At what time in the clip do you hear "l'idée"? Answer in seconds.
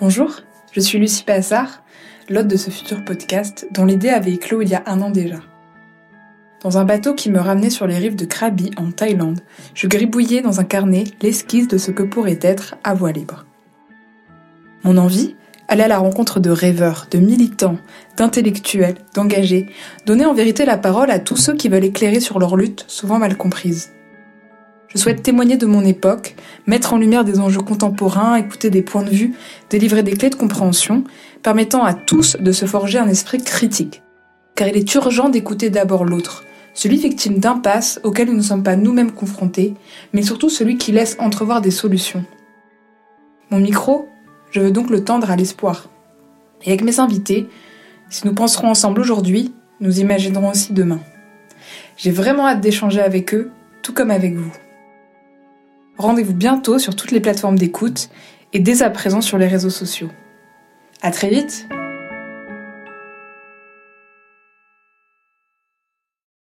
3.84-4.08